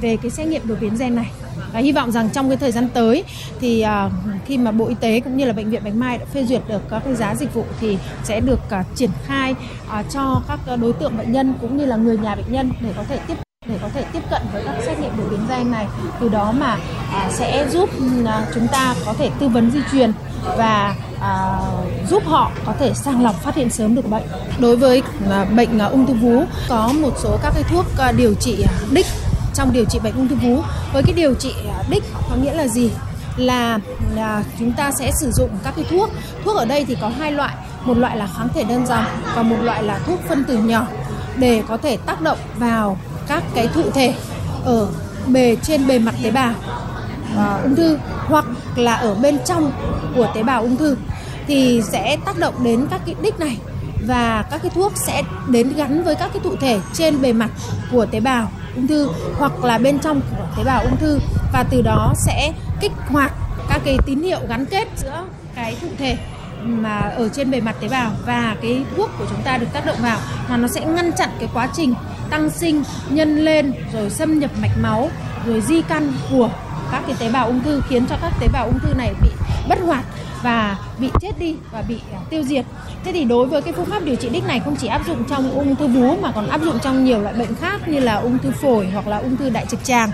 về 0.02 0.18
cái 0.22 0.32
xét 0.32 0.48
nghiệm 0.48 0.68
đột 0.68 0.76
biến 0.82 0.98
gen 1.00 1.16
này. 1.16 1.32
Và 1.74 1.80
hy 1.80 1.92
vọng 1.92 2.12
rằng 2.12 2.30
trong 2.30 2.50
cái 2.50 2.58
thời 2.58 2.72
gian 2.72 2.90
tới 2.94 3.24
thì 3.60 3.86
uh, 4.06 4.12
khi 4.46 4.58
mà 4.58 4.72
Bộ 4.72 4.88
Y 4.88 4.96
tế 4.96 5.20
cũng 5.20 5.38
như 5.38 5.46
là 5.46 5.54
bệnh 5.54 5.70
viện 5.70 5.84
Bạch 5.84 5.96
Mai 5.96 6.18
đã 6.18 6.26
phê 6.34 6.46
duyệt 6.46 6.62
được 6.68 6.82
các 6.90 7.02
cái 7.06 7.16
giá 7.16 7.36
dịch 7.36 7.54
vụ 7.54 7.66
thì 7.80 7.98
sẽ 8.24 8.40
được 8.40 8.60
uh, 8.80 8.96
triển 8.96 9.10
khai 9.26 9.56
uh, 10.00 10.06
cho 10.14 10.42
các 10.48 10.60
đối 10.82 10.94
tượng 10.94 11.18
bệnh 11.18 11.32
nhân 11.32 11.54
cũng 11.62 11.78
như 11.78 11.86
là 11.86 11.96
người 11.96 12.18
nhà 12.18 12.36
bệnh 12.36 12.52
nhân 12.52 12.72
để 12.82 12.94
có 12.98 13.04
thể 13.10 13.20
tiếp 13.28 13.36
để 13.68 13.76
có 13.82 13.90
thể 13.94 14.04
tiếp 14.14 14.20
cận 14.30 14.42
với 14.54 14.64
các 14.66 14.76
xét 14.86 15.00
nghiệm 15.00 15.18
đột 15.18 15.24
biến 15.30 15.40
gen 15.50 15.72
này. 15.72 15.88
Từ 16.20 16.30
đó 16.30 16.52
mà 16.52 16.78
sẽ 17.30 17.68
giúp 17.72 17.90
chúng 18.56 18.68
ta 18.68 18.96
có 19.06 19.14
thể 19.14 19.30
tư 19.40 19.48
vấn 19.48 19.72
di 19.72 19.80
truyền 19.92 20.12
và 20.58 20.96
à, 21.22 21.60
giúp 22.10 22.24
họ 22.26 22.52
có 22.66 22.74
thể 22.80 22.94
sàng 22.94 23.24
lọc 23.24 23.36
phát 23.44 23.56
hiện 23.56 23.70
sớm 23.70 23.96
được 23.96 24.10
bệnh. 24.10 24.24
Đối 24.60 24.76
với 24.78 25.02
à, 25.30 25.46
bệnh 25.46 25.80
à, 25.80 25.86
ung 25.86 26.06
thư 26.06 26.14
vú 26.14 26.44
có 26.70 26.94
một 27.02 27.14
số 27.24 27.38
các 27.44 27.54
cái 27.54 27.64
thuốc 27.64 27.86
à, 27.98 28.12
điều 28.12 28.34
trị 28.34 28.64
à, 28.68 28.74
đích 28.92 29.06
trong 29.60 29.74
điều 29.74 29.86
trị 29.86 30.00
bệnh 30.04 30.16
ung 30.16 30.28
thư 30.28 30.36
vú. 30.36 30.62
Với 30.94 31.04
cái 31.04 31.14
điều 31.14 31.34
trị 31.34 31.54
à, 31.68 31.84
đích 31.90 32.04
có 32.30 32.36
nghĩa 32.36 32.54
là 32.54 32.68
gì? 32.68 32.92
Là, 33.38 33.80
là 34.16 34.44
chúng 34.60 34.72
ta 34.72 34.92
sẽ 34.92 35.12
sử 35.22 35.32
dụng 35.32 35.50
các 35.64 35.74
cái 35.76 35.86
thuốc. 35.90 36.10
Thuốc 36.46 36.56
ở 36.56 36.66
đây 36.66 36.86
thì 36.86 36.98
có 37.02 37.12
hai 37.20 37.32
loại. 37.32 37.56
Một 37.86 37.98
loại 37.98 38.18
là 38.18 38.28
kháng 38.38 38.48
thể 38.54 38.64
đơn 38.64 38.86
dòng 38.88 39.06
và 39.36 39.42
một 39.42 39.56
loại 39.62 39.84
là 39.84 40.00
thuốc 40.00 40.20
phân 40.30 40.44
tử 40.44 40.58
nhỏ 40.58 40.88
để 41.38 41.64
có 41.68 41.78
thể 41.78 41.98
tác 41.98 42.22
động 42.22 42.38
vào 42.58 42.98
các 43.28 43.44
cái 43.56 43.68
thụ 43.68 43.92
thể 43.92 44.14
ở 44.66 44.88
bề 45.28 45.56
trên 45.56 45.88
bề 45.88 46.00
mặt 46.00 46.16
tế 46.24 46.32
bào 46.32 46.54
uh, 47.34 47.64
ung 47.64 47.76
thư 47.76 47.98
hoặc 48.26 48.46
là 48.76 48.96
ở 48.96 49.16
bên 49.16 49.38
trong 49.46 49.72
của 50.16 50.28
tế 50.36 50.44
bào 50.44 50.62
ung 50.62 50.78
thư. 50.78 50.98
Thì 51.48 51.82
sẽ 51.92 52.18
tác 52.26 52.40
động 52.40 52.64
đến 52.64 52.88
các 52.92 53.02
cái 53.06 53.16
đích 53.22 53.40
này 53.40 53.58
và 54.08 54.46
các 54.52 54.62
cái 54.64 54.72
thuốc 54.76 54.94
sẽ 54.96 55.24
đến 55.50 55.74
gắn 55.76 56.04
với 56.04 56.16
các 56.16 56.30
cái 56.34 56.42
thụ 56.44 56.56
thể 56.56 56.80
trên 56.94 57.22
bề 57.22 57.34
mặt 57.34 57.50
của 57.92 58.06
tế 58.06 58.20
bào 58.20 58.52
ung 58.76 58.88
thư 58.88 59.10
hoặc 59.38 59.64
là 59.64 59.78
bên 59.78 60.00
trong 60.00 60.22
của 60.22 60.46
tế 60.58 60.64
bào 60.64 60.82
ung 60.82 60.98
thư. 60.98 61.20
Và 61.54 61.64
từ 61.70 61.82
đó 61.82 62.14
sẽ 62.26 62.54
kích 62.82 62.92
hoạt 63.08 63.34
các 63.70 63.82
cái 63.86 63.98
tín 64.06 64.22
hiệu 64.22 64.40
gắn 64.50 64.66
kết 64.66 64.88
giữa 64.98 65.24
cái 65.56 65.76
thụ 65.82 65.88
thể 65.98 66.18
mà 66.64 67.00
ở 67.00 67.30
trên 67.30 67.52
bề 67.52 67.62
mặt 67.62 67.76
tế 67.80 67.88
bào 67.88 68.12
và 68.26 68.56
cái 68.62 68.84
thuốc 68.98 69.10
của 69.20 69.26
chúng 69.30 69.42
ta 69.42 69.58
được 69.58 69.68
tác 69.74 69.86
động 69.86 69.98
vào. 70.02 70.18
Mà 70.50 70.58
nó 70.58 70.68
sẽ 70.68 70.86
ngăn 70.86 71.12
chặn 71.12 71.30
cái 71.40 71.50
quá 71.54 71.68
trình 71.74 71.94
tăng 72.30 72.50
sinh, 72.50 72.84
nhân 73.10 73.38
lên, 73.38 73.74
rồi 73.94 74.10
xâm 74.10 74.40
nhập 74.40 74.52
mạch 74.62 74.78
máu, 74.82 75.10
rồi 75.46 75.62
di 75.62 75.82
căn 75.82 76.14
của 76.32 76.50
các 76.92 77.04
cái 77.08 77.16
tế 77.20 77.32
bào 77.32 77.46
ung 77.46 77.64
thư, 77.64 77.82
khiến 77.90 78.06
cho 78.08 78.16
các 78.22 78.34
tế 78.40 78.48
bào 78.48 78.66
ung 78.66 78.80
thư 78.80 78.94
này 78.94 79.14
bị 79.22 79.30
bất 79.70 79.80
hoạt 79.86 80.04
và 80.44 80.78
bị 81.00 81.10
chết 81.22 81.40
đi 81.40 81.56
và 81.72 81.82
bị 81.82 82.00
à, 82.14 82.20
tiêu 82.30 82.44
diệt. 82.44 82.66
Thế 83.04 83.12
thì 83.12 83.24
đối 83.24 83.48
với 83.48 83.62
cái 83.62 83.74
phương 83.74 83.86
pháp 83.86 84.04
điều 84.04 84.16
trị 84.16 84.30
đích 84.30 84.44
này 84.48 84.60
không 84.60 84.76
chỉ 84.76 84.88
áp 84.88 85.08
dụng 85.08 85.24
trong 85.30 85.52
ung 85.52 85.76
thư 85.76 85.88
vú 85.88 86.16
mà 86.22 86.32
còn 86.32 86.48
áp 86.48 86.62
dụng 86.62 86.80
trong 86.84 87.06
nhiều 87.06 87.22
loại 87.22 87.34
bệnh 87.34 87.56
khác 87.56 87.88
như 87.88 88.00
là 88.00 88.16
ung 88.16 88.40
thư 88.40 88.52
phổi 88.52 88.88
hoặc 88.94 89.08
là 89.08 89.18
ung 89.18 89.38
thư 89.38 89.50
đại 89.50 89.66
trực 89.70 89.84
tràng. 89.84 90.12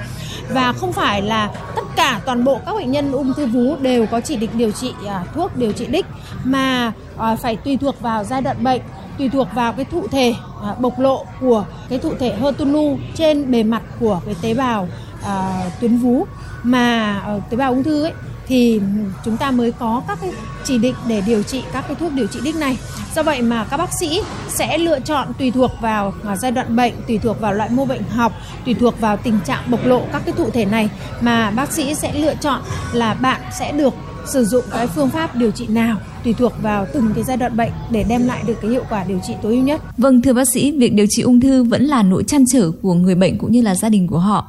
Và 0.49 0.73
không 0.73 0.93
phải 0.93 1.21
là 1.21 1.51
tất 1.75 1.81
cả 1.95 2.21
toàn 2.25 2.43
bộ 2.43 2.59
các 2.65 2.75
bệnh 2.75 2.91
nhân 2.91 3.11
ung 3.11 3.33
thư 3.33 3.45
vú 3.45 3.75
đều 3.75 4.05
có 4.05 4.21
chỉ 4.21 4.35
định 4.35 4.49
điều 4.53 4.71
trị 4.71 4.93
à, 5.07 5.23
thuốc 5.33 5.57
điều 5.57 5.71
trị 5.71 5.85
đích 5.85 6.05
mà 6.43 6.91
à, 7.17 7.35
phải 7.35 7.55
tùy 7.55 7.77
thuộc 7.77 8.01
vào 8.01 8.23
giai 8.23 8.41
đoạn 8.41 8.63
bệnh 8.63 8.81
tùy 9.17 9.29
thuộc 9.29 9.47
vào 9.53 9.73
cái 9.73 9.85
thụ 9.85 10.07
thể 10.07 10.33
à, 10.63 10.75
bộc 10.79 10.99
lộ 10.99 11.25
của 11.41 11.65
cái 11.89 11.99
thụ 11.99 12.13
thể 12.19 12.37
HER2 12.41 12.97
trên 13.15 13.51
bề 13.51 13.63
mặt 13.63 13.81
của 13.99 14.21
cái 14.25 14.35
tế 14.41 14.53
bào 14.53 14.87
à, 15.25 15.63
tuyến 15.81 15.97
vú 15.97 16.25
mà 16.63 17.19
à, 17.25 17.39
tế 17.49 17.57
bào 17.57 17.71
ung 17.71 17.83
thư 17.83 18.03
ấy 18.03 18.13
thì 18.47 18.81
chúng 19.25 19.37
ta 19.37 19.51
mới 19.51 19.71
có 19.71 20.01
các 20.07 20.17
cái 20.21 20.31
chỉ 20.63 20.77
định 20.77 20.95
để 21.07 21.21
điều 21.25 21.43
trị 21.43 21.63
các 21.73 21.85
cái 21.87 21.95
thuốc 21.95 22.13
điều 22.13 22.27
trị 22.27 22.39
đích 22.43 22.55
này. 22.55 22.77
Do 23.15 23.23
vậy 23.23 23.41
mà 23.41 23.63
các 23.63 23.77
bác 23.77 23.89
sĩ 23.99 24.21
sẽ 24.49 24.77
lựa 24.77 24.99
chọn 24.99 25.27
tùy 25.39 25.51
thuộc 25.51 25.71
vào 25.81 26.13
à, 26.23 26.35
giai 26.35 26.51
đoạn 26.51 26.75
bệnh, 26.75 26.93
tùy 27.07 27.17
thuộc 27.17 27.39
vào 27.39 27.53
loại 27.53 27.69
mô 27.69 27.85
bệnh 27.85 28.03
học, 28.03 28.31
tùy 28.65 28.73
thuộc 28.73 28.99
vào 28.99 29.17
tình 29.17 29.39
trạng 29.45 29.71
bộc 29.71 29.85
lộ 29.85 30.01
các 30.13 30.21
cái 30.25 30.33
thụ 30.37 30.49
thể 30.49 30.65
này 30.65 30.89
mà 31.21 31.51
bác 31.51 31.71
sĩ 31.71 31.95
sẽ 31.95 32.13
lựa 32.13 32.35
chọn 32.35 32.61
là 32.93 33.13
bạn 33.13 33.41
sẽ 33.59 33.71
được 33.71 33.93
sử 34.27 34.45
dụng 34.45 34.65
cái 34.71 34.87
phương 34.87 35.09
pháp 35.09 35.35
điều 35.35 35.51
trị 35.51 35.67
nào 35.67 35.97
tùy 36.23 36.33
thuộc 36.33 36.53
vào 36.61 36.87
từng 36.93 37.11
cái 37.15 37.23
giai 37.23 37.37
đoạn 37.37 37.57
bệnh 37.57 37.71
để 37.91 38.03
đem 38.09 38.27
lại 38.27 38.43
được 38.47 38.53
cái 38.61 38.71
hiệu 38.71 38.83
quả 38.89 39.03
điều 39.03 39.19
trị 39.27 39.33
tối 39.41 39.53
ưu 39.53 39.63
nhất. 39.63 39.81
Vâng 39.97 40.21
thưa 40.21 40.33
bác 40.33 40.45
sĩ, 40.53 40.71
việc 40.71 40.93
điều 40.93 41.05
trị 41.09 41.21
ung 41.21 41.39
thư 41.39 41.63
vẫn 41.63 41.83
là 41.83 42.03
nỗi 42.03 42.23
chăn 42.23 42.43
trở 42.51 42.71
của 42.81 42.93
người 42.93 43.15
bệnh 43.15 43.37
cũng 43.37 43.51
như 43.51 43.61
là 43.61 43.75
gia 43.75 43.89
đình 43.89 44.07
của 44.07 44.19
họ. 44.19 44.47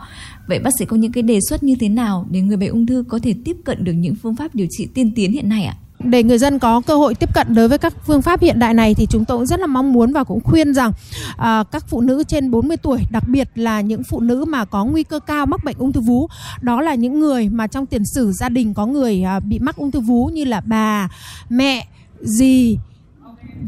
Vậy 0.48 0.58
bác 0.58 0.70
sĩ 0.78 0.84
có 0.84 0.96
những 0.96 1.12
cái 1.12 1.22
đề 1.22 1.38
xuất 1.48 1.62
như 1.62 1.74
thế 1.80 1.88
nào 1.88 2.26
để 2.30 2.40
người 2.40 2.56
bệnh 2.56 2.70
ung 2.70 2.86
thư 2.86 3.04
có 3.08 3.18
thể 3.22 3.34
tiếp 3.44 3.56
cận 3.64 3.84
được 3.84 3.92
những 3.92 4.14
phương 4.14 4.36
pháp 4.36 4.54
điều 4.54 4.66
trị 4.70 4.88
tiên 4.94 5.12
tiến 5.14 5.32
hiện 5.32 5.48
nay 5.48 5.64
ạ? 5.64 5.76
để 5.98 6.22
người 6.22 6.38
dân 6.38 6.58
có 6.58 6.80
cơ 6.80 6.96
hội 6.96 7.14
tiếp 7.14 7.34
cận 7.34 7.54
đối 7.54 7.68
với 7.68 7.78
các 7.78 7.94
phương 8.06 8.22
pháp 8.22 8.40
hiện 8.40 8.58
đại 8.58 8.74
này 8.74 8.94
thì 8.94 9.06
chúng 9.06 9.24
tôi 9.24 9.38
cũng 9.38 9.46
rất 9.46 9.60
là 9.60 9.66
mong 9.66 9.92
muốn 9.92 10.12
và 10.12 10.24
cũng 10.24 10.40
khuyên 10.40 10.74
rằng 10.74 10.92
à, 11.36 11.64
các 11.72 11.84
phụ 11.88 12.00
nữ 12.00 12.24
trên 12.28 12.50
40 12.50 12.76
tuổi 12.76 13.00
đặc 13.10 13.28
biệt 13.28 13.48
là 13.54 13.80
những 13.80 14.02
phụ 14.04 14.20
nữ 14.20 14.44
mà 14.44 14.64
có 14.64 14.84
nguy 14.84 15.02
cơ 15.02 15.20
cao 15.20 15.46
mắc 15.46 15.64
bệnh 15.64 15.76
ung 15.78 15.92
thư 15.92 16.00
vú 16.00 16.28
đó 16.60 16.80
là 16.80 16.94
những 16.94 17.20
người 17.20 17.48
mà 17.48 17.66
trong 17.66 17.86
tiền 17.86 18.02
sử 18.14 18.32
gia 18.32 18.48
đình 18.48 18.74
có 18.74 18.86
người 18.86 19.22
à, 19.22 19.40
bị 19.40 19.58
mắc 19.58 19.76
ung 19.76 19.90
thư 19.90 20.00
vú 20.00 20.26
như 20.26 20.44
là 20.44 20.60
bà 20.60 21.08
mẹ 21.48 21.86
dì 22.20 22.78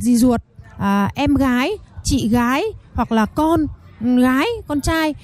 dì 0.00 0.16
ruột 0.16 0.40
à, 0.78 1.10
em 1.14 1.34
gái 1.34 1.70
chị 2.04 2.28
gái 2.28 2.64
hoặc 2.94 3.12
là 3.12 3.26
con 3.26 3.66
gái 4.00 4.46
con 4.66 4.80
trai 4.80 5.14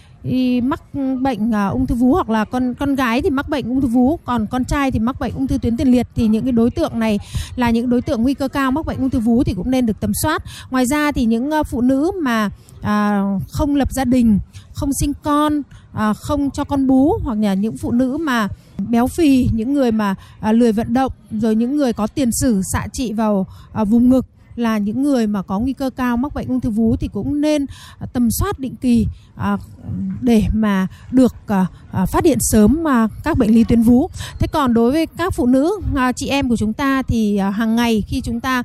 mắc 0.61 0.83
bệnh 1.21 1.54
à, 1.54 1.66
ung 1.66 1.87
thư 1.87 1.95
vú 1.95 2.12
hoặc 2.12 2.31
là 2.31 2.45
con 2.45 2.75
con 2.75 2.95
gái 2.95 3.23
thì 3.23 3.31
mắc 3.31 3.49
bệnh 3.49 3.69
ung 3.69 3.81
thư 3.81 3.87
vú 3.87 4.16
còn 4.25 4.47
con 4.47 4.64
trai 4.64 4.90
thì 4.90 4.99
mắc 4.99 5.21
bệnh 5.21 5.35
ung 5.35 5.47
thư 5.47 5.59
tuyến 5.59 5.76
tiền 5.76 5.88
liệt. 5.88 6.07
Thì 6.14 6.28
những 6.28 6.45
cái 6.45 6.52
đối 6.52 6.71
tượng 6.71 6.99
này 6.99 7.19
là 7.57 7.71
những 7.71 7.90
đối 7.90 8.02
tượng 8.02 8.23
nguy 8.23 8.35
cơ 8.35 8.49
cao 8.49 8.71
mắc 8.71 8.87
bệnh 8.87 8.99
ung 8.99 9.11
thư 9.11 9.19
vú 9.19 9.45
thì 9.45 9.54
cũng 9.54 9.71
nên 9.71 9.87
được 9.87 10.00
tầm 10.00 10.12
soát. 10.23 10.43
Ngoài 10.71 10.87
ra 10.87 11.12
thì 11.12 11.25
những 11.25 11.50
ờ, 11.50 11.62
phụ 11.62 11.81
nữ 11.81 12.11
mà 12.23 12.50
uh, 12.81 13.43
không 13.50 13.76
lập 13.76 13.88
gia 13.93 14.04
đình 14.04 14.38
không 14.75 14.90
sinh 15.00 15.12
con 15.23 15.59
uh, 15.59 16.16
không 16.16 16.50
cho 16.50 16.64
con 16.64 16.87
bú 16.87 17.19
hoặc 17.23 17.38
là 17.38 17.54
những 17.54 17.76
phụ 17.76 17.90
nữ 17.90 18.16
mà 18.16 18.49
béo 18.88 19.07
phì 19.07 19.49
những 19.54 19.75
người 19.75 19.93
mà 19.93 20.14
uh, 20.49 20.54
lười 20.54 20.73
vận 20.73 20.95
động 20.95 21.12
rồi 21.31 21.54
những 21.54 21.76
người 21.76 21.93
có 21.93 22.07
tiền 22.07 22.31
sử 22.33 22.62
xạ 22.73 22.87
trị 22.93 23.12
vào 23.12 23.47
uh, 23.81 23.88
vùng 23.88 24.11
ngực 24.11 24.26
là 24.57 24.79
những 24.79 25.03
người 25.03 25.27
mà 25.27 25.43
có 25.43 25.59
nguy 25.59 25.73
cơ 25.73 25.91
cao 25.91 26.17
mắc 26.17 26.35
bệnh 26.35 26.49
ung 26.49 26.61
thư 26.61 26.71
vú 26.71 26.97
thì 26.97 27.09
cũng 27.09 27.41
nên 27.41 27.67
à, 27.99 28.07
tầm 28.13 28.29
soát 28.31 28.59
định 28.59 28.77
kỳ 28.77 29.07
à, 29.37 29.57
để 30.21 30.43
mà 30.53 30.87
được 31.11 31.35
à, 31.47 32.07
phát 32.07 32.25
hiện 32.25 32.39
sớm 32.41 32.83
mà 32.83 33.09
các 33.25 33.39
bệnh 33.39 33.55
lý 33.55 33.65
tuyến 33.65 33.83
vú. 33.83 34.11
Thế 34.39 34.47
còn 34.53 34.75
đối 34.75 34.93
với 34.93 35.07
các 35.07 35.35
phụ 35.35 35.47
nữ 35.47 35.81
chị 36.17 36.29
em 36.29 36.49
của 36.49 36.57
chúng 36.57 36.73
ta 36.73 37.03
thì 37.03 37.39
hàng 37.39 37.77
ngày 37.77 38.03
khi 38.09 38.21
chúng 38.21 38.41
ta 38.41 38.63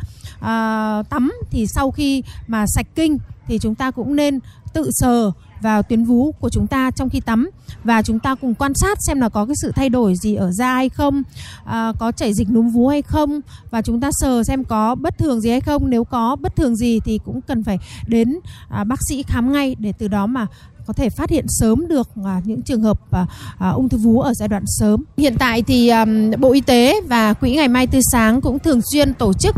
tắm 1.09 1.31
thì 1.51 1.67
sau 1.67 1.91
khi 1.91 2.23
mà 2.47 2.65
sạch 2.67 2.87
kinh 2.95 3.17
thì 3.47 3.59
chúng 3.59 3.75
ta 3.75 3.91
cũng 3.91 4.15
nên 4.15 4.39
tự 4.73 4.89
sờ 4.91 5.31
vào 5.61 5.83
tuyến 5.83 6.03
vú 6.03 6.31
của 6.31 6.49
chúng 6.49 6.67
ta 6.67 6.91
trong 6.91 7.09
khi 7.09 7.19
tắm. 7.19 7.49
Và 7.83 8.01
chúng 8.01 8.19
ta 8.19 8.35
cùng 8.35 8.53
quan 8.55 8.73
sát 8.75 8.97
xem 9.07 9.21
là 9.21 9.29
có 9.29 9.45
cái 9.45 9.55
sự 9.61 9.71
thay 9.75 9.89
đổi 9.89 10.15
gì 10.15 10.35
ở 10.35 10.51
da 10.51 10.73
hay 10.73 10.89
không 10.89 11.23
à, 11.65 11.93
có 11.99 12.11
chảy 12.11 12.33
dịch 12.33 12.49
núm 12.49 12.69
vú 12.69 12.87
hay 12.87 13.01
không. 13.01 13.39
Và 13.71 13.81
chúng 13.81 13.99
ta 14.01 14.09
sờ 14.11 14.43
xem 14.43 14.63
có 14.63 14.95
bất 14.95 15.17
thường 15.17 15.41
gì 15.41 15.49
hay 15.49 15.61
không. 15.61 15.89
Nếu 15.89 16.03
có 16.03 16.35
bất 16.35 16.55
thường 16.55 16.75
gì 16.75 16.99
thì 16.99 17.19
cũng 17.25 17.41
cần 17.41 17.63
phải 17.63 17.79
đến 18.07 18.39
à, 18.69 18.83
bác 18.83 18.99
sĩ 19.09 19.23
khám 19.23 19.51
ngay 19.51 19.75
để 19.79 19.93
từ 19.97 20.07
đó 20.07 20.27
mà 20.27 20.47
có 20.85 20.93
thể 20.93 21.09
phát 21.09 21.29
hiện 21.29 21.45
sớm 21.47 21.87
được 21.87 22.09
à, 22.25 22.41
những 22.45 22.61
trường 22.61 22.81
hợp 22.81 23.11
à, 23.11 23.25
à, 23.57 23.69
ung 23.69 23.89
thư 23.89 23.97
vú 23.97 24.21
ở 24.21 24.33
giai 24.33 24.47
đoạn 24.47 24.63
sớm. 24.65 25.03
Hiện 25.17 25.35
tại 25.39 25.61
thì 25.61 25.91
Bộ 26.39 26.51
Y 26.51 26.61
tế 26.61 27.01
và 27.07 27.33
Quỹ 27.33 27.55
Ngày 27.55 27.67
Mai 27.67 27.87
Tươi 27.87 28.01
Sáng 28.11 28.41
cũng 28.41 28.59
thường 28.59 28.81
xuyên 28.93 29.13
tổ 29.13 29.33
chức 29.33 29.55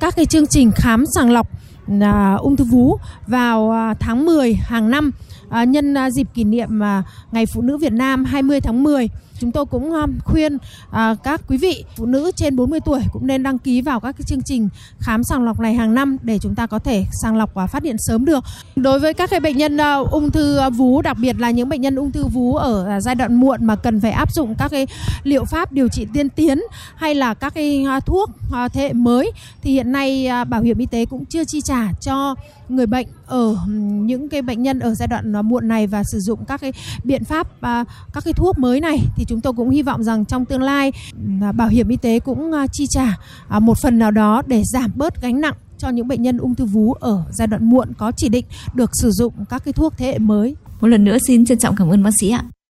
các 0.00 0.16
cái 0.16 0.26
chương 0.26 0.46
trình 0.46 0.70
khám 0.72 1.04
sàng 1.14 1.30
lọc 1.30 1.48
à, 2.00 2.34
ung 2.34 2.56
thư 2.56 2.64
vú 2.64 2.98
vào 3.26 3.70
à, 3.70 3.94
tháng 3.94 4.26
10 4.26 4.54
hàng 4.54 4.90
năm 4.90 5.10
à, 5.48 5.64
nhân 5.64 5.94
à, 5.94 6.10
dịp 6.10 6.26
kỷ 6.34 6.44
niệm 6.44 6.82
à, 6.82 7.02
Ngày 7.32 7.46
Phụ 7.46 7.62
nữ 7.62 7.76
Việt 7.76 7.92
Nam 7.92 8.24
20 8.24 8.60
tháng 8.60 8.82
10. 8.82 9.08
Chúng 9.40 9.52
tôi 9.52 9.66
cũng 9.66 9.92
à, 9.92 10.06
khuyên 10.24 10.58
à, 10.90 11.14
các 11.22 11.40
quý 11.48 11.56
vị 11.56 11.84
phụ 11.96 12.06
nữ 12.06 12.30
trên 12.36 12.56
40 12.56 12.80
tuổi 12.80 13.00
cũng 13.12 13.26
nên 13.26 13.42
đăng 13.42 13.58
ký 13.58 13.80
vào 13.80 14.00
các 14.00 14.12
cái 14.12 14.24
chương 14.26 14.42
trình 14.44 14.68
khám 14.98 15.24
sàng 15.24 15.44
lọc 15.44 15.60
này 15.60 15.74
hàng 15.74 15.94
năm 15.94 16.16
để 16.22 16.38
chúng 16.38 16.54
ta 16.54 16.66
có 16.66 16.78
thể 16.78 17.04
sàng 17.22 17.36
lọc 17.36 17.54
và 17.54 17.66
phát 17.66 17.82
hiện 17.82 17.96
sớm 17.98 18.24
được. 18.24 18.44
Đối 18.76 19.00
với 19.00 19.14
các 19.14 19.30
cái 19.30 19.40
bệnh 19.40 19.56
nhân 19.56 19.76
à, 19.76 19.94
ung 19.94 20.30
thư 20.30 20.56
à, 20.56 20.70
vú, 20.70 21.02
đặc 21.02 21.16
biệt 21.20 21.36
là 21.38 21.50
những 21.50 21.68
bệnh 21.68 21.80
nhân 21.80 21.96
ung 21.96 22.12
thư 22.12 22.24
vú 22.24 22.56
ở 22.56 23.00
giai 23.00 23.14
đoạn 23.14 23.34
muộn 23.34 23.64
mà 23.64 23.76
cần 23.76 24.00
phải 24.00 24.10
áp 24.10 24.32
dụng 24.32 24.54
các 24.54 24.68
cái 24.68 24.86
liệu 25.22 25.44
pháp 25.44 25.72
điều 25.72 25.88
trị 25.88 26.06
tiên 26.12 26.28
tiến 26.28 26.60
hay 26.96 27.14
là 27.14 27.34
các 27.34 27.54
cái 27.54 27.86
thuốc 28.06 28.30
thế 28.72 28.82
hệ 28.82 28.92
mới 28.92 29.32
thì 29.62 29.72
hiện 29.72 29.92
nay 29.92 30.28
bảo 30.48 30.62
hiểm 30.62 30.78
y 30.78 30.86
tế 30.86 31.06
cũng 31.06 31.24
chưa 31.24 31.44
chi 31.44 31.60
trả 31.60 31.92
cho 32.00 32.34
người 32.68 32.86
bệnh 32.86 33.06
ở 33.26 33.56
những 33.78 34.28
cái 34.28 34.42
bệnh 34.42 34.62
nhân 34.62 34.78
ở 34.78 34.94
giai 34.94 35.06
đoạn 35.06 35.32
À, 35.36 35.42
muộn 35.42 35.68
này 35.68 35.86
và 35.86 36.02
sử 36.04 36.20
dụng 36.20 36.44
các 36.44 36.60
cái 36.60 36.72
biện 37.04 37.24
pháp 37.24 37.60
à, 37.60 37.84
các 38.12 38.24
cái 38.24 38.32
thuốc 38.32 38.58
mới 38.58 38.80
này, 38.80 38.98
thì 39.16 39.24
chúng 39.24 39.40
tôi 39.40 39.52
cũng 39.52 39.70
hy 39.70 39.82
vọng 39.82 40.04
rằng 40.04 40.24
trong 40.24 40.44
tương 40.44 40.62
lai 40.62 40.92
à, 41.42 41.52
bảo 41.52 41.68
hiểm 41.68 41.88
y 41.88 41.96
tế 41.96 42.20
cũng 42.20 42.52
chi 42.72 42.86
trả 42.90 43.18
một 43.60 43.78
phần 43.82 43.98
nào 43.98 44.10
đó 44.10 44.42
để 44.46 44.62
giảm 44.64 44.90
bớt 44.94 45.22
gánh 45.22 45.40
nặng 45.40 45.54
cho 45.78 45.88
những 45.88 46.08
bệnh 46.08 46.22
nhân 46.22 46.38
ung 46.38 46.54
thư 46.54 46.64
vú 46.64 46.92
ở 46.92 47.24
giai 47.32 47.46
đoạn 47.46 47.70
muộn 47.70 47.92
có 47.98 48.12
chỉ 48.16 48.28
định 48.28 48.44
được 48.74 48.90
sử 48.92 49.10
dụng 49.10 49.32
các 49.50 49.64
cái 49.64 49.72
thuốc 49.72 49.96
thế 49.96 50.06
hệ 50.06 50.18
mới. 50.18 50.56
Một 50.80 50.88
lần 50.88 51.04
nữa 51.04 51.16
xin 51.26 51.44
trân 51.44 51.58
trọng 51.58 51.76
cảm 51.76 51.88
ơn 51.88 52.02
bác 52.02 52.10
sĩ 52.20 52.30
ạ. 52.30 52.44